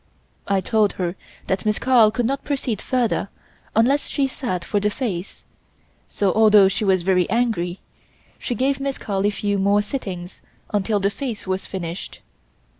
[0.47, 1.15] I told her
[1.45, 3.29] that Miss Carl could not proceed further
[3.75, 5.43] unless she sat for the face,
[6.09, 7.81] so, although she was very angry,
[8.39, 10.41] she gave Miss Carl a few more sittings
[10.73, 12.21] until the face was finished.